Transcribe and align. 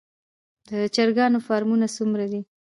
د 0.69 0.71
چرګانو 0.95 1.39
فارمونه 1.47 1.87
څومره 1.97 2.25
دي؟ 2.31 2.41